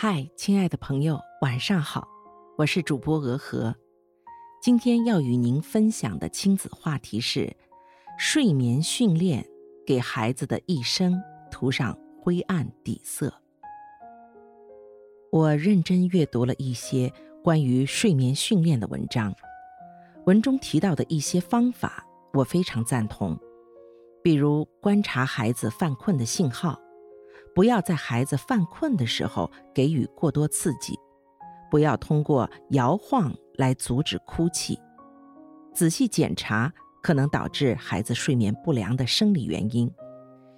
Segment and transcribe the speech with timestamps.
[0.00, 2.06] 嗨，亲爱的朋友，晚上好，
[2.56, 3.74] 我是主播鹅和。
[4.62, 7.56] 今天要与您分享的亲子话题是：
[8.16, 9.44] 睡眠训练
[9.84, 13.42] 给孩子的一生涂上灰暗底色。
[15.32, 17.12] 我认真阅读了一些
[17.42, 19.34] 关于睡眠训练的文章，
[20.26, 23.36] 文中提到的一些方法，我非常赞同，
[24.22, 26.80] 比如观察孩子犯困的信号。
[27.58, 30.96] 不要在孩子犯困的时候给予过多刺激，
[31.68, 34.78] 不要通过摇晃来阻止哭泣。
[35.74, 39.92] 仔细检查可能导致孩子睡眠不良的生理原因，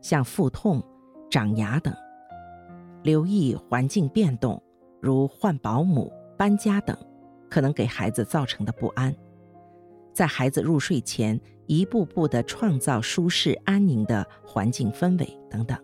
[0.00, 0.80] 像腹痛、
[1.28, 1.92] 长牙等。
[3.02, 4.62] 留意环境变动，
[5.02, 6.96] 如换保姆、搬家等，
[7.50, 9.12] 可能给孩子造成的不安。
[10.12, 15.76] 在孩子入睡前，一步步地创造舒适安宁的环境氛围等等。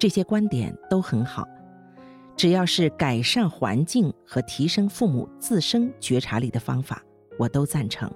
[0.00, 1.46] 这些观点都很好，
[2.34, 7.02] 只要是改善环境和提升父母自身觉察力的方法，
[7.38, 8.10] 我都赞成。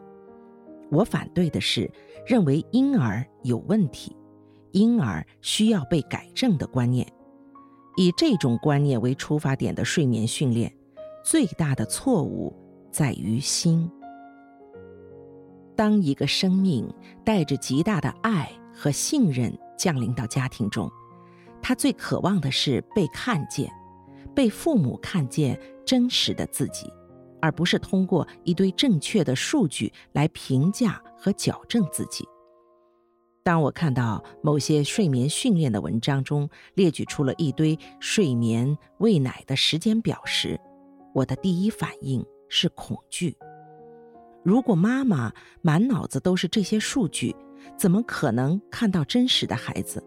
[0.90, 1.90] 我反对的是
[2.26, 4.16] 认为婴儿有问题、
[4.72, 7.06] 婴儿需要被改正的观念。
[7.96, 10.74] 以这种观念为出发点的睡眠训练，
[11.22, 12.50] 最大的错误
[12.90, 13.90] 在于心。
[15.76, 16.90] 当一个生命
[17.26, 20.90] 带着极大的爱和信任降临到家庭中，
[21.66, 23.72] 他最渴望的是被看见，
[24.34, 26.92] 被父母看见真实的自己，
[27.40, 32.28] 而不是通过一堆正确的数据来评价和矫正自己。
[33.42, 40.60] 当我看到某些睡眠训练的文章中列举出了一堆睡眠喂奶的时间表时，
[41.14, 43.34] 我的第一反应是恐惧。
[44.42, 47.34] 如果妈妈满脑子都是这些数据，
[47.74, 50.04] 怎么可能看到真实的孩子？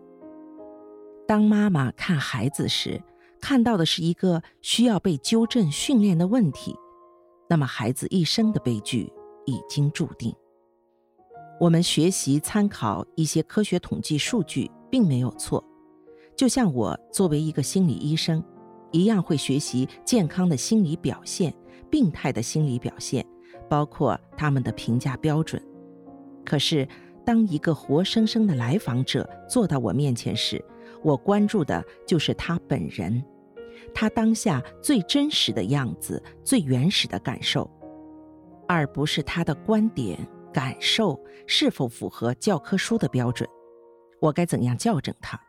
[1.28, 3.04] 当妈妈看孩子时，
[3.42, 6.74] 看到的是一个需要被纠正训练的问题，
[7.50, 9.12] 那么孩子一生的悲剧
[9.46, 10.34] 已经注定。
[11.60, 15.62] 我们学习参考一些科学统计数据并没有错，
[16.34, 18.42] 就像我作为一个心理医生，
[18.92, 21.54] 一样会学习健康的心理表现、
[21.92, 23.26] 病态的心理表现，
[23.70, 25.62] 包括他们的评价标准。
[26.46, 26.88] 可是，
[27.26, 30.64] 当一个活生生的来访者坐到我面前时，
[31.04, 33.24] 我关注的就是他本人，
[33.94, 37.70] 他当下最真实的样子、最原始的感受，
[38.68, 40.18] 而不是他的观点、
[40.52, 43.48] 感受是否符合教科书的标准。
[44.20, 45.40] 我该怎样校正他？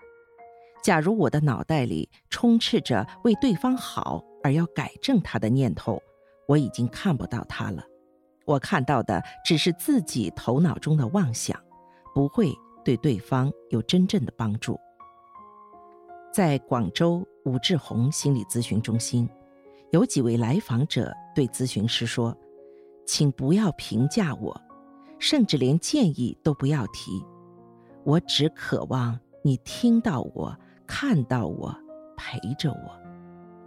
[0.83, 6.01] 假如我的脑袋里充斥着为对方好而要改正他的念头，
[6.47, 7.83] 我已经看不到他了。
[8.45, 11.59] 我看到的只是自己头脑中的妄想，
[12.15, 12.55] 不会
[12.85, 14.79] 对对方有真正的帮助。
[16.39, 19.29] 在广州武志红心理咨询中心，
[19.91, 22.33] 有几位来访者对咨询师说
[23.05, 24.57] ：“请不要评价我，
[25.19, 27.21] 甚至连建议都不要提。
[28.05, 30.57] 我只渴望你听到我、
[30.87, 31.77] 看到我、
[32.17, 32.93] 陪着我，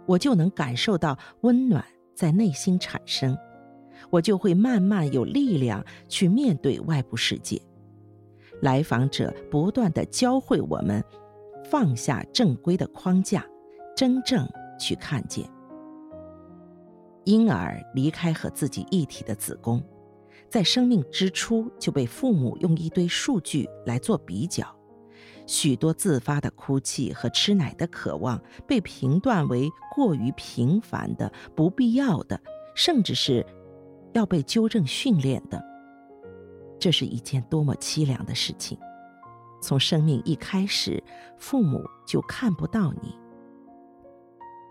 [0.06, 1.84] 我就能感受到温暖
[2.14, 3.36] 在内心产生，
[4.08, 7.60] 我就会慢慢有力量去面对外部世界。”
[8.62, 11.04] 来访者不断的教会我们。
[11.64, 13.44] 放下正规的框架，
[13.96, 15.48] 真正去看见。
[17.24, 19.82] 婴儿离开和自己一体的子宫，
[20.48, 24.66] 在生命之初就被父母用一堆数据来做比较，
[25.46, 32.40] 许多自发的哭泣和吃奶的渴望被评断为过于频繁的、不必要的，
[32.74, 33.46] 甚至是
[34.12, 35.62] 要被纠正训练的。
[36.80, 38.76] 这是一件多么凄凉的事情！
[39.62, 41.02] 从生命一开始，
[41.38, 43.16] 父母就看不到你。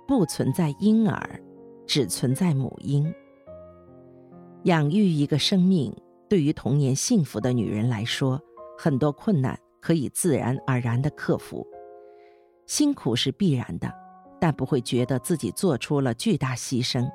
[0.08, 1.42] 不存在婴儿，
[1.88, 3.12] 只存在母婴。
[4.66, 5.96] 养育一个生命，
[6.30, 8.40] 对于童年幸福的女人来说，
[8.78, 11.66] 很多困难可以自然而然的克服。
[12.68, 13.92] 辛苦是必然的，
[14.40, 17.10] 但不会觉得自己做出了巨大牺牲。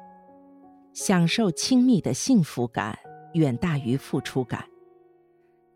[0.92, 2.98] 享受亲密的幸福感，
[3.34, 4.64] 远大于付出感。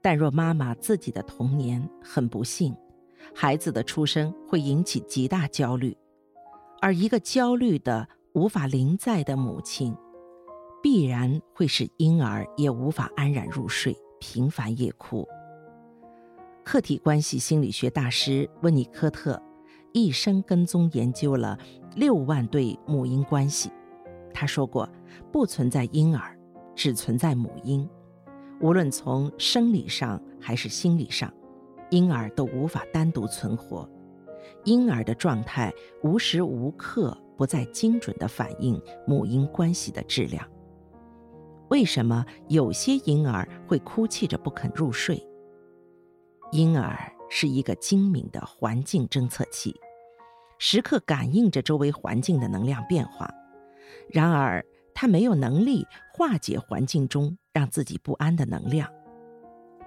[0.03, 2.75] 但若妈妈自己的童年很不幸，
[3.35, 5.97] 孩子的出生会引起极大焦虑，
[6.81, 9.95] 而一个焦虑的无法临在的母亲，
[10.83, 15.27] 必然会使婴儿也无法安然入睡，频繁夜哭。
[16.65, 19.43] 客体关系心理学大师温尼科特
[19.93, 21.59] 一生跟踪研究了
[21.97, 23.71] 六万对母婴关系，
[24.33, 24.89] 他说过
[25.33, 26.39] ：“不存在婴儿，
[26.75, 27.87] 只存在母婴。”
[28.61, 31.33] 无论从生理上还是心理上，
[31.91, 33.89] 婴儿都无法单独存活。
[34.65, 35.73] 婴儿的状态
[36.03, 40.47] 无时无刻不在精准地反映母婴关系的质量。
[41.71, 45.27] 为什么有些婴儿会哭泣着不肯入睡？
[46.53, 49.75] 婴儿是一个精明的环境侦测器，
[50.59, 53.33] 时刻感应着周围环境的能量变化。
[54.09, 58.89] 然而，他没有能力化解环境中让自己不安的能量，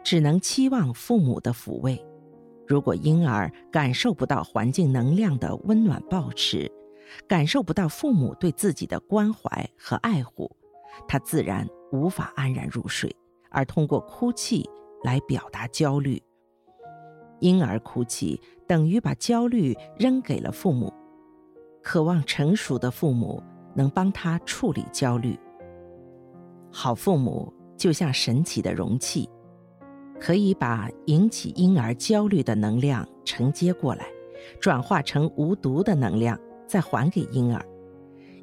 [0.03, 2.03] 只能期望父母的抚慰。
[2.67, 6.69] 如果婴儿感受不到环境能量的温暖抱持，
[7.27, 10.49] 感受不到父母对自己的关怀和爱护，
[11.07, 13.13] 他自然无法安然入睡，
[13.49, 14.67] 而通过哭泣
[15.03, 16.21] 来表达焦虑。
[17.39, 20.91] 婴儿哭泣等于把焦虑扔给了父母，
[21.81, 23.43] 渴望成熟的父母
[23.75, 25.37] 能帮他处理焦虑。
[26.75, 29.29] 好父母就像神奇的容器，
[30.19, 34.07] 可以把引起婴儿焦虑的能量承接过来，
[34.59, 36.37] 转化成无毒的能量，
[36.67, 37.63] 再还给婴儿。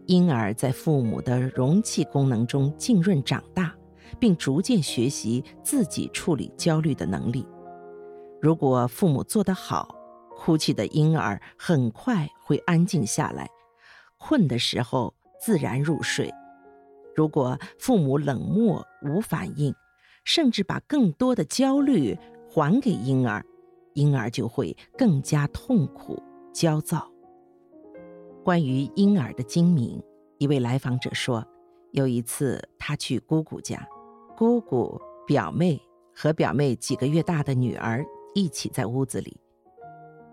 [0.07, 3.75] 婴儿在父母的容器功能中浸润长大，
[4.21, 7.45] 并逐渐学习自己处理焦虑的能力。
[8.41, 9.93] 如果父母做得好，
[10.37, 13.49] 哭泣的婴儿很快会安静下来，
[14.19, 16.33] 困的时候自然入睡。
[17.15, 19.75] 如果父母冷漠无反应，
[20.25, 22.17] 甚至把更多的焦虑
[22.49, 23.45] 还给婴儿，
[23.95, 26.23] 婴儿就会更加痛苦
[26.53, 27.11] 焦躁。
[28.45, 30.03] 关于婴儿的精明，
[30.39, 31.45] 一位来访者说，
[31.93, 33.87] 有一次他去姑姑家，
[34.37, 35.81] 姑姑、表妹
[36.15, 38.05] 和表妹几个月大的女儿。
[38.33, 39.37] 一起在屋子里，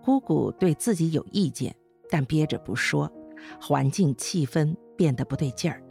[0.04, 1.74] 姑姑对自己有意见，
[2.08, 3.10] 但憋着不说，
[3.60, 5.82] 环境气氛变得不对劲儿。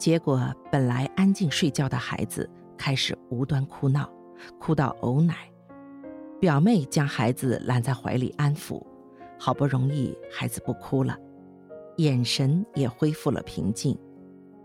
[0.00, 2.48] 结果，本来安静睡觉的孩子
[2.78, 4.10] 开始无端哭闹，
[4.58, 5.36] 哭到呕奶。
[6.40, 8.82] 表妹将孩子揽在怀里安抚，
[9.38, 11.14] 好不容易孩子不哭了，
[11.98, 13.94] 眼神也恢复了平静。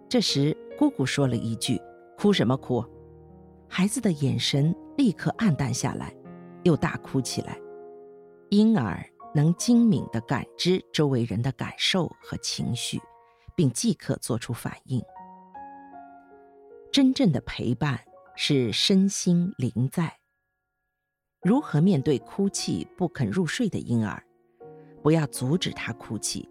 [0.07, 1.77] 这时，姑姑说了一句
[2.17, 2.81] ：“哭什么哭？”
[3.67, 6.15] 孩子的眼神立刻暗淡下来。
[6.63, 7.59] 又大哭起来。
[8.49, 9.05] 婴儿
[9.35, 12.99] 能精敏地感知周围人的感受和情绪，
[13.53, 14.99] 并即刻做出反应。
[16.95, 17.99] 真正的陪伴
[18.37, 20.17] 是身心灵在。
[21.41, 24.23] 如何面对哭泣不肯入睡的婴儿？
[25.03, 26.49] 不要阻止他哭泣。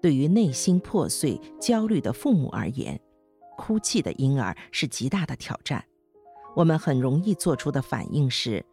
[0.00, 2.96] 对于内心破碎、焦虑的父母而言，
[3.58, 5.84] 哭泣的婴儿是极大的挑战。
[6.54, 8.64] 我们很容易做出的反应是。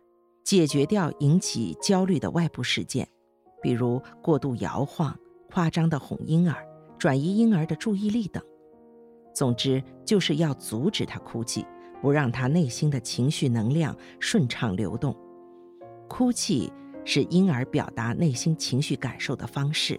[0.44, 3.10] 解决掉引起焦虑的外部事件，
[3.64, 5.18] 比如过度摇晃、
[5.50, 6.64] 夸张的哄婴儿、
[7.00, 8.44] 转移婴儿的注意力等。
[9.39, 11.65] 总之，就是要阻止他哭泣，
[12.01, 15.15] 不让他内心的情绪能量顺畅流动。
[16.09, 16.69] 哭泣
[17.06, 19.97] 是婴儿表达内心情绪感受的方式，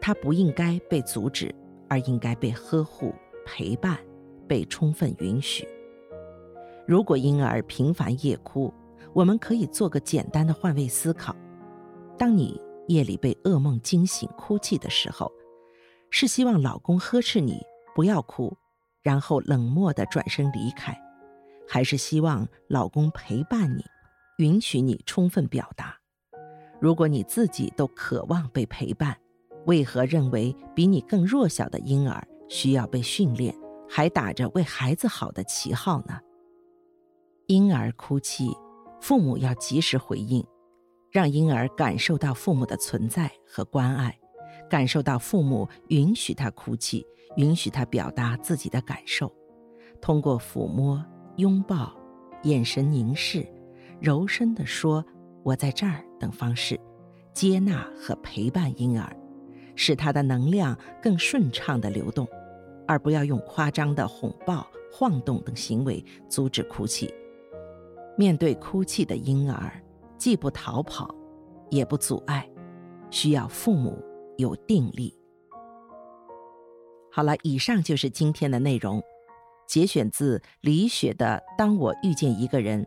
[0.00, 1.54] 他不应该被阻止，
[1.88, 3.14] 而应该被呵护、
[3.46, 3.96] 陪伴、
[4.48, 5.68] 被充分允许。
[6.84, 8.74] 如果婴儿频繁夜哭，
[9.12, 11.32] 我们可以做个简单的换位思考：
[12.18, 15.30] 当你夜里被噩梦惊醒、哭泣的时候，
[16.10, 17.60] 是希望老公呵斥你
[17.94, 18.56] 不要哭，
[19.04, 21.00] 然后冷漠地转身离开，
[21.68, 23.84] 还是希望老公陪伴你，
[24.38, 25.94] 允许你充分表达？
[26.80, 29.16] 如果你自己都渴望被陪伴，
[29.66, 33.54] 为何认为比你更弱小的婴儿需要被训练，
[33.88, 36.18] 还打着为孩子好的旗号呢？
[37.46, 38.50] 婴儿哭泣。
[39.00, 40.42] 父母要及时回应，
[41.10, 44.18] 让婴儿感受到父母的存在和关爱，
[44.74, 49.32] 感受到父母允许他哭泣，允许他表达自己的感受。
[50.00, 51.00] 通过抚摸、
[51.36, 51.94] 拥抱、
[52.42, 53.46] 眼神凝视、
[54.00, 55.04] 柔声地说
[55.44, 56.76] “我在这儿”等方式，
[57.32, 59.16] 接纳和陪伴婴儿，
[59.76, 62.26] 使他的能量更顺畅地流动，
[62.84, 67.14] 而不要用夸张的哄抱、晃动等行为阻止哭泣。
[68.18, 69.80] 面对哭泣的婴儿，
[70.18, 71.14] 既不逃跑，
[71.70, 72.50] 也不阻碍，
[73.08, 74.02] 需要父母
[74.36, 75.16] 有定力。
[77.10, 79.02] 好了，以上就是今天的内容，
[79.68, 82.84] 节选自李雪的《当我遇见一个人》。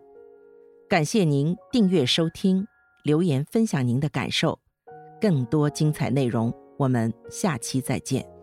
[0.89, 2.65] 感谢您订阅收听，
[3.03, 4.59] 留言分享您的感受。
[5.19, 8.36] 更多精彩内容，我们下期再见。